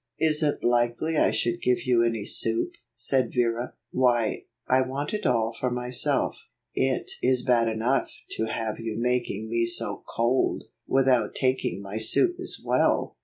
"Is 0.17 0.41
it 0.41 0.63
likely 0.63 1.15
I 1.15 1.29
should 1.29 1.61
give 1.61 1.83
you 1.85 2.01
any 2.03 2.25
soup?" 2.25 2.71
said 2.95 3.31
Vera. 3.31 3.75
"Why, 3.91 4.45
I 4.67 4.81
want 4.81 5.13
it 5.13 5.27
all 5.27 5.53
for 5.53 5.69
myself. 5.69 6.39
It 6.73 7.11
is 7.21 7.43
bad 7.45 7.67
enough 7.67 8.11
to 8.31 8.45
have 8.45 8.79
you 8.79 8.97
making 8.97 9.47
me 9.47 9.67
so 9.67 10.03
cold, 10.07 10.63
without 10.87 11.35
taking 11.35 11.83
my 11.83 11.97
soup 11.97 12.37
as 12.39 12.59
well." 12.65 13.17